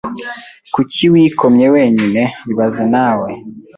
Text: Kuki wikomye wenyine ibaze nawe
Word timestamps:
Kuki 0.73 1.03
wikomye 1.13 1.65
wenyine 1.75 2.21
ibaze 2.51 2.83
nawe 2.93 3.29